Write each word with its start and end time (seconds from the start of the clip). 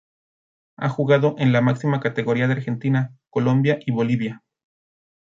Ha 0.77 0.89
jugado 0.89 1.35
en 1.37 1.51
la 1.51 1.61
máxima 1.61 1.99
categoría 1.99 2.45
en 2.45 2.49
Argentina, 2.53 3.13
Colombia 3.29 3.77
y 3.85 3.91
Bolivia. 3.91 4.41